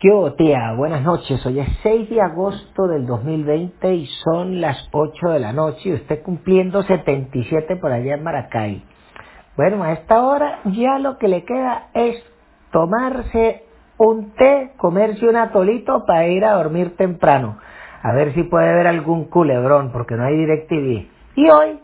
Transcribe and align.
¿Qué 0.00 0.10
tía? 0.38 0.72
Buenas 0.78 1.02
noches. 1.02 1.44
Hoy 1.44 1.60
es 1.60 1.68
6 1.82 2.08
de 2.08 2.22
agosto 2.22 2.88
del 2.88 3.06
2020 3.06 3.94
y 3.94 4.06
son 4.24 4.60
las 4.60 4.88
8 4.92 5.28
de 5.28 5.40
la 5.40 5.52
noche 5.52 5.90
y 5.90 5.92
usted 5.92 6.22
cumpliendo 6.22 6.82
77 6.82 7.76
por 7.76 7.92
allá 7.92 8.14
en 8.14 8.22
Maracay. 8.24 8.82
Bueno, 9.58 9.84
a 9.84 9.92
esta 9.92 10.22
hora 10.24 10.60
ya 10.64 10.98
lo 10.98 11.18
que 11.18 11.28
le 11.28 11.44
queda 11.44 11.90
es 11.92 12.16
tomarse 12.72 13.64
un 13.98 14.32
té, 14.36 14.72
comerse 14.78 15.28
un 15.28 15.36
atolito 15.36 16.04
para 16.06 16.26
ir 16.28 16.46
a 16.46 16.54
dormir 16.54 16.96
temprano. 16.96 17.58
A 18.02 18.12
ver 18.14 18.32
si 18.32 18.42
puede 18.44 18.74
ver 18.74 18.86
algún 18.86 19.26
culebrón, 19.26 19.92
porque 19.92 20.16
no 20.16 20.24
hay 20.24 20.34
DirecTV. 20.34 21.08
Y 21.36 21.50
hoy 21.50 21.78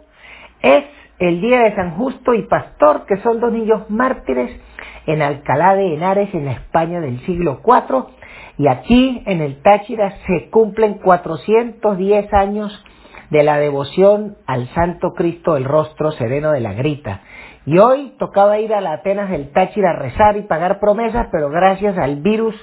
es 0.62 0.85
el 1.19 1.43
día 1.43 1.61
de 1.64 1.77
San 1.77 1.93
Justo 1.93 2.35
y 2.35 2.43
Pastor, 2.45 3.05
que 3.07 3.19
son 3.19 3.41
dos 3.41 3.53
niños 3.53 3.91
mártires 3.91 4.59
en 5.07 5.23
Alcalá 5.23 5.75
de 5.75 5.95
Henares, 5.95 6.34
en 6.34 6.46
la 6.46 6.52
España 6.52 7.00
del 7.00 7.20
siglo 7.20 7.61
IV, 7.64 8.06
y 8.59 8.68
aquí 8.68 9.23
en 9.27 9.41
el 9.41 9.62
Táchira 9.62 10.15
se 10.27 10.51
cumplen 10.51 10.95
410 10.95 12.32
años 12.32 12.84
de 13.30 13.42
la 13.42 13.59
devoción 13.59 14.37
al 14.46 14.69
Santo 14.69 15.12
Cristo 15.15 15.55
del 15.55 15.65
Rostro 15.65 16.12
Sereno 16.12 16.52
de 16.52 16.60
la 16.60 16.73
Grita. 16.73 17.23
Y 17.66 17.79
hoy 17.79 18.15
tocaba 18.19 18.59
ir 18.59 18.73
a 18.73 18.80
la 18.80 18.95
Atenas 18.95 19.30
del 19.30 19.51
Táchira 19.51 19.91
a 19.91 19.96
rezar 19.96 20.37
y 20.37 20.42
pagar 20.42 20.79
promesas, 20.79 21.29
pero 21.32 21.51
gracias 21.51 21.98
al 21.98 22.16
virus 22.16 22.54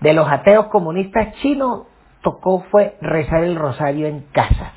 de 0.00 0.12
los 0.12 0.28
ateos 0.30 0.66
comunistas 0.66 1.34
chinos, 1.40 1.86
tocó 2.22 2.64
fue 2.70 2.96
rezar 3.00 3.44
el 3.44 3.56
rosario 3.56 4.06
en 4.06 4.26
casa. 4.32 4.72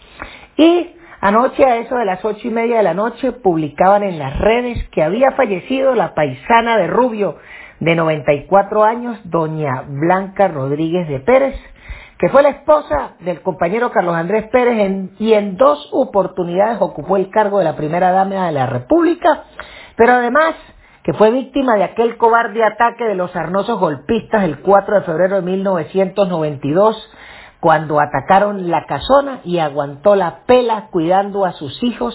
Y 0.57 0.95
Anoche 1.25 1.63
a 1.63 1.77
eso 1.77 1.95
de 1.95 2.03
las 2.03 2.25
ocho 2.25 2.49
y 2.49 2.51
media 2.51 2.75
de 2.75 2.83
la 2.83 2.93
noche 2.93 3.31
publicaban 3.31 4.03
en 4.03 4.19
las 4.19 4.37
redes 4.39 4.77
que 4.89 5.01
había 5.01 5.31
fallecido 5.31 5.95
la 5.95 6.13
paisana 6.13 6.75
de 6.77 6.87
Rubio 6.87 7.37
de 7.79 7.95
94 7.95 8.83
años, 8.83 9.17
doña 9.23 9.85
Blanca 9.87 10.49
Rodríguez 10.49 11.07
de 11.07 11.21
Pérez, 11.21 11.55
que 12.19 12.27
fue 12.27 12.43
la 12.43 12.49
esposa 12.49 13.11
del 13.21 13.39
compañero 13.39 13.89
Carlos 13.89 14.15
Andrés 14.15 14.49
Pérez 14.51 15.11
y 15.17 15.31
en 15.31 15.55
dos 15.55 15.87
oportunidades 15.93 16.79
ocupó 16.81 17.15
el 17.15 17.29
cargo 17.29 17.59
de 17.59 17.63
la 17.63 17.77
primera 17.77 18.11
dama 18.11 18.47
de 18.47 18.51
la 18.51 18.65
República, 18.65 19.45
pero 19.95 20.15
además 20.15 20.55
que 21.03 21.13
fue 21.13 21.31
víctima 21.31 21.75
de 21.75 21.85
aquel 21.85 22.17
cobarde 22.17 22.65
ataque 22.65 23.05
de 23.05 23.15
los 23.15 23.33
arnosos 23.33 23.79
golpistas 23.79 24.43
el 24.43 24.59
4 24.59 24.95
de 24.95 25.05
febrero 25.05 25.37
de 25.37 25.41
1992 25.43 27.11
cuando 27.63 28.01
atacaron 28.01 28.69
la 28.69 28.83
casona 28.87 29.39
y 29.45 29.59
aguantó 29.59 30.17
la 30.17 30.43
pela 30.45 30.89
cuidando 30.91 31.45
a 31.45 31.53
sus 31.53 31.81
hijos, 31.81 32.13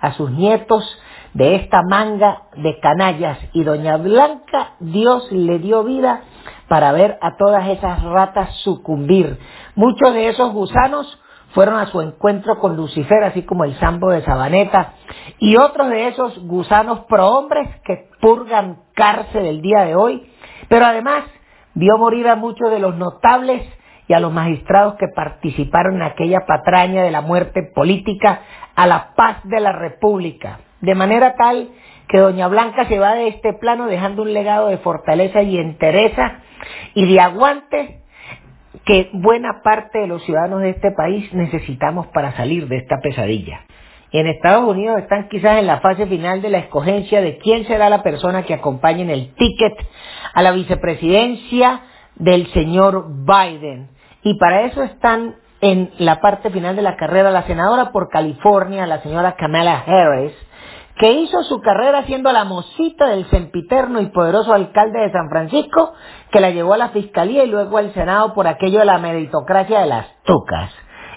a 0.00 0.12
sus 0.14 0.30
nietos 0.30 0.98
de 1.34 1.56
esta 1.56 1.82
manga 1.82 2.44
de 2.56 2.80
canallas. 2.80 3.38
Y 3.52 3.62
doña 3.62 3.98
Blanca, 3.98 4.70
Dios 4.80 5.30
le 5.30 5.58
dio 5.58 5.84
vida 5.84 6.22
para 6.66 6.92
ver 6.92 7.18
a 7.20 7.36
todas 7.36 7.68
esas 7.68 8.02
ratas 8.04 8.54
sucumbir. 8.64 9.38
Muchos 9.74 10.14
de 10.14 10.28
esos 10.28 10.54
gusanos 10.54 11.20
fueron 11.50 11.76
a 11.76 11.88
su 11.88 12.00
encuentro 12.00 12.58
con 12.58 12.74
Lucifer, 12.74 13.22
así 13.22 13.42
como 13.42 13.64
el 13.64 13.78
sambo 13.78 14.12
de 14.12 14.22
Sabaneta, 14.22 14.94
y 15.38 15.58
otros 15.58 15.90
de 15.90 16.08
esos 16.08 16.38
gusanos 16.46 17.00
prohombres 17.00 17.68
que 17.84 18.08
purgan 18.22 18.78
cárcel 18.94 19.44
el 19.44 19.60
día 19.60 19.84
de 19.84 19.94
hoy, 19.94 20.32
pero 20.70 20.86
además 20.86 21.24
vio 21.74 21.98
morir 21.98 22.28
a 22.28 22.36
muchos 22.36 22.70
de 22.70 22.78
los 22.78 22.96
notables 22.96 23.62
y 24.08 24.14
a 24.14 24.20
los 24.20 24.32
magistrados 24.32 24.94
que 24.94 25.08
participaron 25.08 25.96
en 25.96 26.02
aquella 26.02 26.46
patraña 26.46 27.02
de 27.02 27.10
la 27.10 27.20
muerte 27.20 27.62
política 27.62 28.40
a 28.74 28.86
la 28.86 29.14
paz 29.14 29.38
de 29.44 29.60
la 29.60 29.72
República, 29.72 30.60
de 30.80 30.94
manera 30.94 31.34
tal 31.34 31.70
que 32.08 32.18
doña 32.18 32.48
Blanca 32.48 32.86
se 32.86 32.98
va 32.98 33.14
de 33.14 33.28
este 33.28 33.52
plano 33.54 33.86
dejando 33.86 34.22
un 34.22 34.32
legado 34.32 34.68
de 34.68 34.78
fortaleza 34.78 35.42
y 35.42 35.58
entereza 35.58 36.40
y 36.94 37.12
de 37.12 37.20
aguante 37.20 38.02
que 38.84 39.10
buena 39.12 39.62
parte 39.64 39.98
de 39.98 40.06
los 40.06 40.22
ciudadanos 40.24 40.60
de 40.60 40.70
este 40.70 40.92
país 40.92 41.32
necesitamos 41.32 42.06
para 42.08 42.36
salir 42.36 42.68
de 42.68 42.76
esta 42.76 43.00
pesadilla. 43.00 43.62
En 44.12 44.28
Estados 44.28 44.64
Unidos 44.64 45.00
están 45.00 45.28
quizás 45.28 45.58
en 45.58 45.66
la 45.66 45.80
fase 45.80 46.06
final 46.06 46.40
de 46.40 46.50
la 46.50 46.58
escogencia 46.58 47.20
de 47.20 47.38
quién 47.38 47.66
será 47.66 47.90
la 47.90 48.04
persona 48.04 48.44
que 48.44 48.54
acompañe 48.54 49.02
en 49.02 49.10
el 49.10 49.34
ticket 49.34 49.74
a 50.32 50.42
la 50.42 50.52
vicepresidencia 50.52 51.80
del 52.14 52.46
señor 52.52 53.06
Biden. 53.08 53.88
Y 54.26 54.34
para 54.34 54.62
eso 54.62 54.82
están 54.82 55.36
en 55.60 55.92
la 55.98 56.20
parte 56.20 56.50
final 56.50 56.74
de 56.74 56.82
la 56.82 56.96
carrera 56.96 57.30
la 57.30 57.44
senadora 57.44 57.92
por 57.92 58.08
California, 58.08 58.84
la 58.84 59.00
señora 59.00 59.36
Kamala 59.36 59.84
Harris, 59.86 60.32
que 60.96 61.12
hizo 61.12 61.44
su 61.44 61.60
carrera 61.60 62.02
siendo 62.06 62.32
la 62.32 62.42
mosita 62.42 63.06
del 63.06 63.24
sempiterno 63.30 64.00
y 64.00 64.06
poderoso 64.06 64.52
alcalde 64.52 64.98
de 64.98 65.12
San 65.12 65.28
Francisco, 65.28 65.92
que 66.32 66.40
la 66.40 66.50
llevó 66.50 66.74
a 66.74 66.76
la 66.76 66.88
fiscalía 66.88 67.44
y 67.44 67.48
luego 67.48 67.78
al 67.78 67.94
Senado 67.94 68.34
por 68.34 68.48
aquello 68.48 68.80
de 68.80 68.86
la 68.86 68.98
meritocracia 68.98 69.78
de 69.78 69.86
las 69.86 70.08
tucas. 70.24 70.72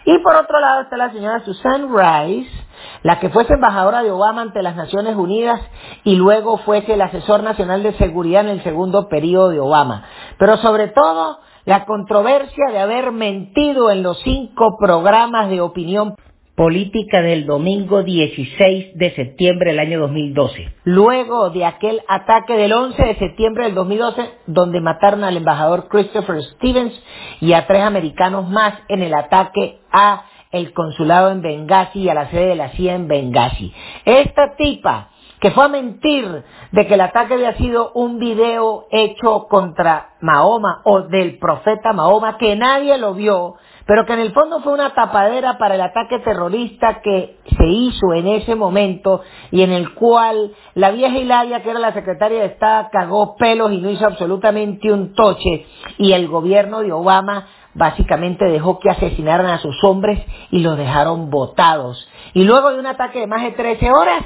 Y 0.05 0.19
por 0.19 0.35
otro 0.35 0.59
lado 0.59 0.81
está 0.83 0.95
la 0.95 1.11
señora 1.11 1.39
Susan 1.39 1.89
Rice, 1.89 2.51
la 3.01 3.19
que 3.19 3.29
fuese 3.29 3.53
embajadora 3.53 4.03
de 4.03 4.11
Obama 4.11 4.43
ante 4.43 4.61
las 4.61 4.75
Naciones 4.75 5.15
Unidas 5.15 5.59
y 6.03 6.15
luego 6.15 6.57
fuese 6.59 6.93
el 6.93 7.01
asesor 7.01 7.41
nacional 7.41 7.81
de 7.81 7.93
seguridad 7.93 8.41
en 8.41 8.49
el 8.49 8.63
segundo 8.63 9.09
periodo 9.09 9.49
de 9.49 9.59
Obama. 9.59 10.03
Pero 10.37 10.57
sobre 10.57 10.89
todo 10.89 11.39
la 11.69 11.85
controversia 11.85 12.71
de 12.71 12.79
haber 12.79 13.11
mentido 13.11 13.91
en 13.91 14.01
los 14.01 14.19
cinco 14.23 14.75
programas 14.79 15.51
de 15.51 15.61
opinión 15.61 16.15
política 16.55 17.21
del 17.21 17.45
domingo 17.45 18.01
16 18.01 18.97
de 18.97 19.11
septiembre 19.11 19.69
del 19.69 19.79
año 19.79 19.99
2012. 19.99 20.73
Luego 20.83 21.51
de 21.51 21.65
aquel 21.65 22.01
ataque 22.07 22.53
del 22.53 22.73
11 22.73 23.05
de 23.05 23.15
septiembre 23.17 23.65
del 23.65 23.75
2012, 23.75 24.31
donde 24.47 24.81
mataron 24.81 25.23
al 25.23 25.37
embajador 25.37 25.89
Christopher 25.89 26.41
Stevens 26.41 26.99
y 27.39 27.53
a 27.53 27.67
tres 27.67 27.83
americanos 27.83 28.49
más 28.49 28.73
en 28.87 29.03
el 29.03 29.13
ataque 29.13 29.77
a 29.91 30.23
el 30.51 30.73
consulado 30.73 31.29
en 31.29 31.43
Benghazi 31.43 31.99
y 31.99 32.09
a 32.09 32.15
la 32.15 32.31
sede 32.31 32.47
de 32.47 32.55
la 32.55 32.69
CIA 32.69 32.95
en 32.95 33.07
Benghazi. 33.07 33.71
Esta 34.05 34.55
tipa 34.55 35.11
que 35.39 35.51
fue 35.51 35.65
a 35.65 35.69
mentir 35.69 36.43
de 36.71 36.87
que 36.87 36.93
el 36.93 37.01
ataque 37.01 37.35
había 37.35 37.55
sido 37.57 37.91
un 37.93 38.19
video 38.19 38.87
hecho 38.91 39.47
contra 39.49 40.15
Mahoma 40.21 40.81
o 40.83 41.01
del 41.01 41.37
profeta 41.39 41.93
Mahoma, 41.93 42.37
que 42.37 42.55
nadie 42.55 42.97
lo 42.97 43.13
vio, 43.13 43.55
pero 43.85 44.05
que 44.05 44.13
en 44.13 44.19
el 44.19 44.33
fondo 44.33 44.59
fue 44.61 44.73
una 44.73 44.93
tapadera 44.93 45.57
para 45.57 45.75
el 45.75 45.81
ataque 45.81 46.19
terrorista 46.19 47.01
que 47.01 47.37
se 47.57 47.65
hizo 47.65 48.13
en 48.13 48.27
ese 48.27 48.55
momento 48.55 49.21
y 49.51 49.61
en 49.61 49.71
el 49.71 49.93
cual 49.93 50.51
la 50.75 50.91
vieja 50.91 51.17
Hilaria, 51.17 51.63
que 51.63 51.71
era 51.71 51.79
la 51.79 51.93
secretaria 51.93 52.41
de 52.41 52.47
Estado, 52.47 52.89
cagó 52.91 53.35
pelos 53.37 53.71
y 53.71 53.77
no 53.77 53.89
hizo 53.89 54.05
absolutamente 54.05 54.91
un 54.91 55.13
toche 55.13 55.65
y 55.97 56.11
el 56.11 56.27
gobierno 56.27 56.81
de 56.81 56.91
Obama 56.91 57.47
básicamente 57.73 58.45
dejó 58.45 58.79
que 58.79 58.89
asesinaran 58.89 59.47
a 59.47 59.59
sus 59.59 59.81
hombres 59.83 60.19
y 60.51 60.59
los 60.59 60.77
dejaron 60.77 61.29
botados. 61.29 62.07
Y 62.33 62.43
luego 62.43 62.71
de 62.71 62.79
un 62.79 62.87
ataque 62.87 63.19
de 63.19 63.27
más 63.27 63.41
de 63.41 63.51
13 63.51 63.91
horas, 63.91 64.23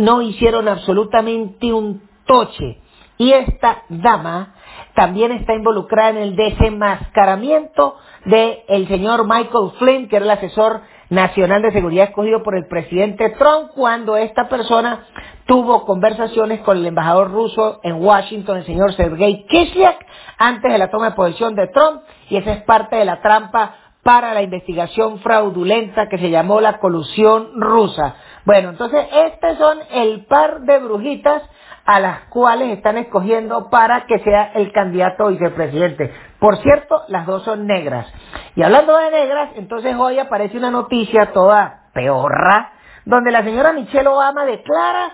no 0.00 0.22
hicieron 0.22 0.68
absolutamente 0.68 1.72
un 1.72 2.02
toche. 2.26 2.78
Y 3.18 3.32
esta 3.32 3.82
dama 3.88 4.54
también 4.94 5.30
está 5.32 5.54
involucrada 5.54 6.10
en 6.10 6.16
el 6.16 6.36
desenmascaramiento 6.36 7.96
del 8.24 8.88
señor 8.88 9.24
Michael 9.24 9.72
Flynn, 9.78 10.08
que 10.08 10.16
era 10.16 10.24
el 10.24 10.30
asesor 10.30 10.80
nacional 11.10 11.60
de 11.62 11.72
seguridad 11.72 12.06
escogido 12.06 12.42
por 12.42 12.56
el 12.56 12.66
presidente 12.66 13.30
Trump, 13.30 13.72
cuando 13.74 14.16
esta 14.16 14.48
persona 14.48 15.06
tuvo 15.44 15.84
conversaciones 15.84 16.60
con 16.60 16.78
el 16.78 16.86
embajador 16.86 17.30
ruso 17.30 17.80
en 17.82 18.02
Washington, 18.02 18.58
el 18.58 18.66
señor 18.66 18.94
Sergei 18.94 19.44
Kislyak, 19.46 20.06
antes 20.38 20.72
de 20.72 20.78
la 20.78 20.90
toma 20.90 21.10
de 21.10 21.16
posesión 21.16 21.54
de 21.54 21.66
Trump, 21.68 22.02
y 22.28 22.36
esa 22.36 22.52
es 22.52 22.62
parte 22.62 22.96
de 22.96 23.04
la 23.04 23.20
trampa 23.20 23.74
para 24.02 24.32
la 24.34 24.42
investigación 24.42 25.18
fraudulenta 25.20 26.08
que 26.08 26.18
se 26.18 26.30
llamó 26.30 26.60
la 26.60 26.78
colusión 26.78 27.60
rusa. 27.60 28.16
Bueno, 28.44 28.70
entonces 28.70 29.06
este 29.12 29.56
son 29.56 29.78
el 29.90 30.24
par 30.26 30.60
de 30.62 30.78
brujitas 30.78 31.42
a 31.84 32.00
las 32.00 32.20
cuales 32.28 32.76
están 32.76 32.98
escogiendo 32.98 33.68
para 33.68 34.06
que 34.06 34.18
sea 34.20 34.52
el 34.54 34.72
candidato 34.72 35.28
vicepresidente. 35.28 36.12
Por 36.38 36.56
cierto, 36.58 37.02
las 37.08 37.26
dos 37.26 37.42
son 37.42 37.66
negras. 37.66 38.06
Y 38.54 38.62
hablando 38.62 38.96
de 38.96 39.10
negras, 39.10 39.50
entonces 39.56 39.94
hoy 39.98 40.18
aparece 40.18 40.56
una 40.56 40.70
noticia 40.70 41.32
toda 41.32 41.90
peorra, 41.92 42.72
donde 43.04 43.30
la 43.30 43.42
señora 43.42 43.72
Michelle 43.72 44.08
Obama 44.08 44.44
declara 44.44 45.10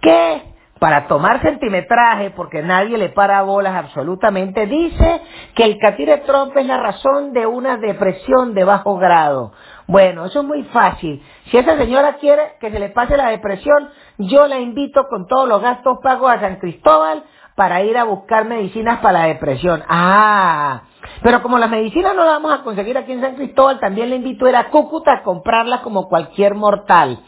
que 0.00 0.57
para 0.78 1.06
tomar 1.08 1.40
centimetraje, 1.42 2.30
porque 2.30 2.62
nadie 2.62 2.98
le 2.98 3.10
para 3.10 3.42
bolas 3.42 3.74
absolutamente, 3.74 4.66
dice 4.66 5.20
que 5.54 5.64
el 5.64 5.78
catire 5.78 6.18
Trump 6.18 6.56
es 6.56 6.66
la 6.66 6.78
razón 6.78 7.32
de 7.32 7.46
una 7.46 7.76
depresión 7.76 8.54
de 8.54 8.64
bajo 8.64 8.96
grado. 8.98 9.52
Bueno, 9.86 10.26
eso 10.26 10.40
es 10.40 10.46
muy 10.46 10.64
fácil. 10.64 11.22
Si 11.50 11.56
esa 11.58 11.76
señora 11.76 12.16
quiere 12.16 12.54
que 12.60 12.70
se 12.70 12.78
le 12.78 12.90
pase 12.90 13.16
la 13.16 13.30
depresión, 13.30 13.90
yo 14.18 14.46
la 14.46 14.58
invito 14.58 15.06
con 15.08 15.26
todos 15.26 15.48
los 15.48 15.62
gastos 15.62 15.98
pagos 16.02 16.30
a 16.30 16.40
San 16.40 16.56
Cristóbal 16.56 17.24
para 17.56 17.82
ir 17.82 17.96
a 17.98 18.04
buscar 18.04 18.44
medicinas 18.44 19.00
para 19.00 19.20
la 19.20 19.26
depresión. 19.26 19.82
Ah, 19.88 20.82
Pero 21.22 21.42
como 21.42 21.58
las 21.58 21.70
medicinas 21.70 22.14
no 22.14 22.24
las 22.24 22.34
vamos 22.34 22.52
a 22.52 22.62
conseguir 22.62 22.96
aquí 22.98 23.12
en 23.12 23.20
San 23.20 23.34
Cristóbal, 23.34 23.80
también 23.80 24.10
le 24.10 24.16
invito 24.16 24.46
a 24.46 24.50
ir 24.50 24.56
a 24.56 24.70
Cúcuta 24.70 25.12
a 25.12 25.22
comprarlas 25.24 25.80
como 25.80 26.08
cualquier 26.08 26.54
mortal. 26.54 27.18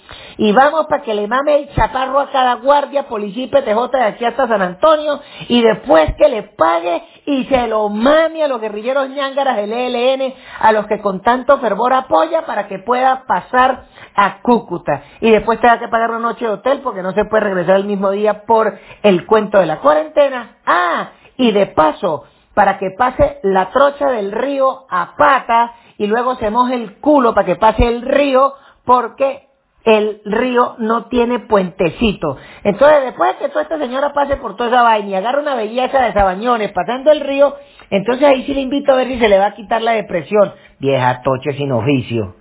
Y 0.43 0.53
vamos 0.53 0.87
para 0.87 1.03
que 1.03 1.13
le 1.13 1.29
mame 1.29 1.55
el 1.55 1.75
chaparro 1.75 2.19
a 2.19 2.31
cada 2.31 2.55
guardia, 2.55 3.07
policía 3.09 3.45
y 3.45 3.51
de 3.51 4.03
aquí 4.05 4.25
hasta 4.25 4.49
San 4.49 4.63
Antonio, 4.63 5.21
y 5.51 5.61
después 5.61 6.15
que 6.17 6.31
le 6.31 6.45
pague 6.45 7.03
y 7.27 7.45
se 7.45 7.69
lo 7.69 7.91
mame 7.91 8.43
a 8.43 8.49
los 8.49 8.59
guerrilleros 8.59 9.11
ñángaras 9.11 9.57
del 9.57 9.71
ELN, 9.71 10.33
a 10.61 10.73
los 10.73 10.87
que 10.87 10.99
con 11.03 11.21
tanto 11.21 11.59
fervor 11.59 11.93
apoya 11.93 12.47
para 12.47 12.69
que 12.69 12.79
pueda 12.79 13.25
pasar 13.27 13.85
a 14.17 14.41
Cúcuta. 14.41 15.03
Y 15.21 15.31
después 15.31 15.61
tenga 15.61 15.79
que 15.79 15.89
pagar 15.89 16.09
una 16.09 16.21
noche 16.21 16.47
de 16.47 16.53
hotel 16.53 16.81
porque 16.83 17.03
no 17.03 17.13
se 17.13 17.27
puede 17.27 17.45
regresar 17.45 17.77
el 17.77 17.85
mismo 17.85 18.11
día 18.11 18.47
por 18.47 18.79
el 19.03 19.27
cuento 19.27 19.59
de 19.59 19.67
la 19.67 19.81
cuarentena. 19.81 20.57
Ah, 20.65 21.11
y 21.37 21.53
de 21.53 21.67
paso, 21.67 22.25
para 22.55 22.79
que 22.79 22.93
pase 22.97 23.41
la 23.43 23.69
trocha 23.69 24.09
del 24.09 24.33
río 24.33 24.87
a 24.89 25.17
pata 25.19 25.75
y 25.99 26.07
luego 26.07 26.37
se 26.37 26.49
moje 26.49 26.77
el 26.77 26.99
culo 26.99 27.35
para 27.35 27.45
que 27.45 27.57
pase 27.57 27.87
el 27.87 28.01
río 28.01 28.55
porque 28.87 29.50
el 29.85 30.21
río 30.25 30.75
no 30.79 31.07
tiene 31.07 31.41
puentecito. 31.41 32.37
Entonces, 32.65 33.05
después 33.05 33.33
de 33.33 33.47
que 33.47 33.49
toda 33.49 33.63
esta 33.63 33.79
señora 33.79 34.13
pase 34.13 34.37
por 34.37 34.57
toda 34.57 34.69
esa 34.69 34.83
vaina 34.83 35.09
y 35.09 35.15
agarre 35.15 35.41
una 35.41 35.55
belleza 35.55 36.03
de 36.03 36.13
sabañones 36.13 36.73
pasando 36.73 37.11
el 37.11 37.21
río, 37.21 37.55
entonces 37.91 38.29
ahí 38.29 38.45
sí 38.45 38.55
le 38.55 38.61
invito 38.61 38.93
a 38.93 38.97
ver 38.97 39.09
si 39.09 39.19
se 39.19 39.29
le 39.29 39.39
va 39.39 39.47
a 39.47 39.55
quitar 39.55 39.83
la 39.83 39.93
depresión. 39.93 40.53
Vieja 40.79 41.23
toche 41.23 41.55
sin 41.55 41.73
oficio. 41.73 42.37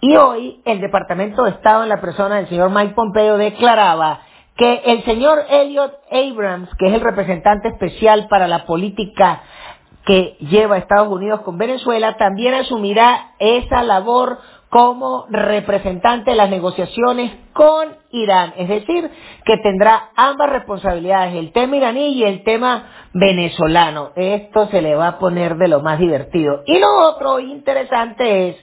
Y 0.00 0.16
hoy 0.16 0.62
el 0.64 0.80
Departamento 0.80 1.44
de 1.44 1.50
Estado 1.50 1.82
en 1.82 1.90
la 1.90 2.00
persona 2.00 2.36
del 2.36 2.48
señor 2.48 2.70
Mike 2.70 2.94
Pompeo 2.94 3.36
declaraba 3.36 4.20
que 4.56 4.82
el 4.86 5.04
señor 5.04 5.44
Elliot 5.50 5.92
Abrams, 6.10 6.70
que 6.78 6.88
es 6.88 6.94
el 6.94 7.00
representante 7.02 7.68
especial 7.68 8.26
para 8.28 8.48
la 8.48 8.64
política 8.64 9.42
que 10.06 10.36
lleva 10.40 10.78
Estados 10.78 11.08
Unidos 11.08 11.42
con 11.42 11.58
Venezuela, 11.58 12.16
también 12.16 12.54
asumirá 12.54 13.32
esa 13.38 13.82
labor 13.82 14.38
como 14.70 15.26
representante 15.30 16.30
de 16.30 16.36
las 16.36 16.48
negociaciones 16.48 17.32
con 17.52 17.88
Irán. 18.12 18.54
Es 18.56 18.68
decir, 18.68 19.10
que 19.44 19.56
tendrá 19.58 20.10
ambas 20.14 20.48
responsabilidades, 20.50 21.34
el 21.34 21.52
tema 21.52 21.76
iraní 21.76 22.12
y 22.14 22.24
el 22.24 22.44
tema 22.44 22.86
venezolano. 23.12 24.12
Esto 24.14 24.68
se 24.68 24.80
le 24.80 24.94
va 24.94 25.08
a 25.08 25.18
poner 25.18 25.56
de 25.56 25.68
lo 25.68 25.80
más 25.80 25.98
divertido. 25.98 26.62
Y 26.66 26.78
lo 26.78 27.08
otro 27.08 27.40
interesante 27.40 28.50
es 28.50 28.56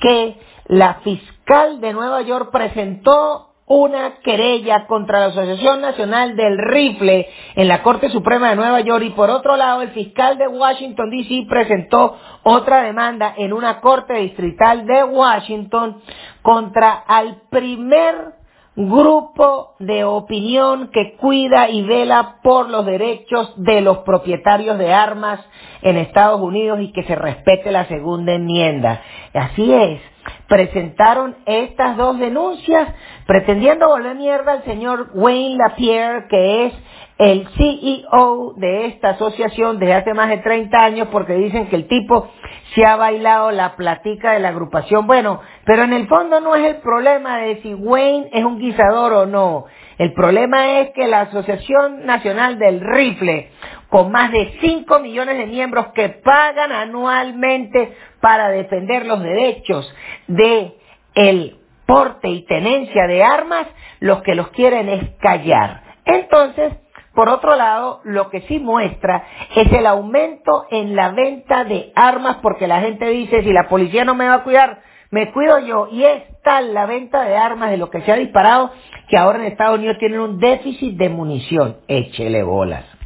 que 0.00 0.36
la 0.66 0.96
fiscal 0.96 1.80
de 1.80 1.94
Nueva 1.94 2.20
York 2.22 2.50
presentó 2.52 3.47
una 3.68 4.16
querella 4.22 4.86
contra 4.86 5.20
la 5.20 5.26
Asociación 5.26 5.80
Nacional 5.80 6.36
del 6.36 6.58
Rifle 6.58 7.28
en 7.54 7.68
la 7.68 7.82
Corte 7.82 8.08
Suprema 8.10 8.50
de 8.50 8.56
Nueva 8.56 8.80
York 8.80 9.04
y 9.04 9.10
por 9.10 9.30
otro 9.30 9.56
lado 9.56 9.82
el 9.82 9.90
fiscal 9.90 10.38
de 10.38 10.48
Washington 10.48 11.10
DC 11.10 11.46
presentó 11.48 12.16
otra 12.42 12.82
demanda 12.82 13.34
en 13.36 13.52
una 13.52 13.80
corte 13.80 14.14
distrital 14.14 14.86
de 14.86 15.04
Washington 15.04 16.00
contra 16.42 16.92
al 16.92 17.42
primer 17.50 18.38
grupo 18.78 19.74
de 19.80 20.04
opinión 20.04 20.90
que 20.92 21.16
cuida 21.16 21.68
y 21.68 21.82
vela 21.82 22.36
por 22.44 22.70
los 22.70 22.86
derechos 22.86 23.52
de 23.56 23.80
los 23.80 23.98
propietarios 23.98 24.78
de 24.78 24.92
armas 24.92 25.40
en 25.82 25.96
Estados 25.96 26.40
Unidos 26.40 26.78
y 26.80 26.92
que 26.92 27.02
se 27.02 27.16
respete 27.16 27.72
la 27.72 27.86
segunda 27.86 28.34
enmienda. 28.34 29.02
Así 29.34 29.72
es, 29.74 30.00
presentaron 30.48 31.36
estas 31.46 31.96
dos 31.96 32.18
denuncias 32.18 32.88
pretendiendo 33.26 33.88
volver 33.88 34.16
mierda 34.16 34.52
al 34.52 34.64
señor 34.64 35.10
Wayne 35.14 35.56
Lapierre, 35.56 36.26
que 36.28 36.66
es 36.66 36.74
el 37.18 37.46
CEO 37.48 38.54
de 38.56 38.86
esta 38.86 39.10
asociación 39.10 39.78
desde 39.78 39.94
hace 39.94 40.14
más 40.14 40.30
de 40.30 40.38
30 40.38 40.78
años 40.78 41.08
porque 41.10 41.34
dicen 41.34 41.66
que 41.66 41.76
el 41.76 41.88
tipo 41.88 42.30
se 42.74 42.86
ha 42.86 42.96
bailado 42.96 43.50
la 43.50 43.76
platica 43.76 44.32
de 44.32 44.38
la 44.38 44.50
agrupación. 44.50 45.06
Bueno, 45.06 45.40
pero 45.64 45.82
en 45.82 45.92
el 45.92 46.06
fondo 46.06 46.40
no 46.40 46.54
es 46.54 46.64
el 46.64 46.76
problema 46.76 47.38
de 47.38 47.60
si 47.60 47.74
Wayne 47.74 48.30
es 48.32 48.44
un 48.44 48.58
guisador 48.58 49.12
o 49.12 49.26
no. 49.26 49.66
El 49.98 50.12
problema 50.12 50.78
es 50.78 50.90
que 50.90 51.08
la 51.08 51.22
Asociación 51.22 52.06
Nacional 52.06 52.58
del 52.58 52.80
Rifle, 52.80 53.50
con 53.88 54.12
más 54.12 54.30
de 54.32 54.56
5 54.60 55.00
millones 55.00 55.38
de 55.38 55.46
miembros 55.46 55.88
que 55.88 56.08
pagan 56.08 56.72
anualmente 56.72 57.96
para 58.20 58.48
defender 58.48 59.06
los 59.06 59.22
derechos 59.22 59.92
de 60.26 60.74
el 61.14 61.56
porte 61.86 62.28
y 62.28 62.44
tenencia 62.44 63.06
de 63.06 63.22
armas, 63.22 63.66
los 64.00 64.22
que 64.22 64.34
los 64.34 64.48
quieren 64.48 64.88
es 64.88 65.10
callar. 65.20 65.82
Entonces, 66.04 66.74
por 67.14 67.28
otro 67.30 67.56
lado, 67.56 68.00
lo 68.04 68.30
que 68.30 68.42
sí 68.42 68.58
muestra 68.58 69.24
es 69.56 69.72
el 69.72 69.86
aumento 69.86 70.66
en 70.70 70.94
la 70.94 71.10
venta 71.10 71.64
de 71.64 71.90
armas 71.96 72.36
porque 72.42 72.68
la 72.68 72.80
gente 72.80 73.08
dice, 73.08 73.42
si 73.42 73.52
la 73.52 73.68
policía 73.68 74.04
no 74.04 74.14
me 74.14 74.28
va 74.28 74.34
a 74.34 74.44
cuidar, 74.44 74.82
me 75.10 75.32
cuido 75.32 75.58
yo. 75.60 75.88
Y 75.90 76.04
es 76.04 76.22
tal 76.42 76.74
la 76.74 76.86
venta 76.86 77.24
de 77.24 77.36
armas 77.36 77.70
de 77.70 77.78
lo 77.78 77.90
que 77.90 78.02
se 78.02 78.12
ha 78.12 78.16
disparado 78.16 78.70
que 79.08 79.16
ahora 79.16 79.38
en 79.38 79.46
Estados 79.46 79.78
Unidos 79.78 79.96
tienen 79.98 80.20
un 80.20 80.38
déficit 80.38 80.96
de 80.96 81.08
munición. 81.08 81.78
Échele 81.88 82.42
bolas. 82.42 82.97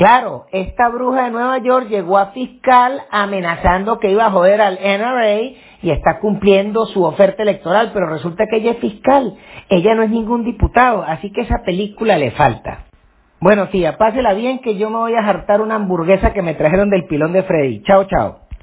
Claro, 0.00 0.46
esta 0.50 0.88
bruja 0.88 1.24
de 1.24 1.30
Nueva 1.30 1.58
York 1.58 1.88
llegó 1.90 2.16
a 2.16 2.28
fiscal 2.28 3.02
amenazando 3.10 3.98
que 3.98 4.10
iba 4.10 4.24
a 4.24 4.30
joder 4.30 4.62
al 4.62 4.78
NRA 4.82 5.40
y 5.82 5.90
está 5.90 6.20
cumpliendo 6.20 6.86
su 6.86 7.04
oferta 7.04 7.42
electoral, 7.42 7.90
pero 7.92 8.06
resulta 8.06 8.46
que 8.50 8.56
ella 8.56 8.70
es 8.70 8.78
fiscal, 8.78 9.36
ella 9.68 9.94
no 9.94 10.02
es 10.02 10.08
ningún 10.08 10.42
diputado, 10.42 11.02
así 11.02 11.30
que 11.30 11.42
esa 11.42 11.58
película 11.66 12.16
le 12.16 12.30
falta. 12.30 12.86
Bueno, 13.42 13.68
tía, 13.68 13.98
pásela 13.98 14.32
bien 14.32 14.60
que 14.60 14.78
yo 14.78 14.88
me 14.88 14.96
voy 14.96 15.12
a 15.16 15.28
hartar 15.28 15.60
una 15.60 15.74
hamburguesa 15.74 16.32
que 16.32 16.40
me 16.40 16.54
trajeron 16.54 16.88
del 16.88 17.04
pilón 17.04 17.34
de 17.34 17.42
Freddy. 17.42 17.82
Chao, 17.82 18.04
chao. 18.04 18.38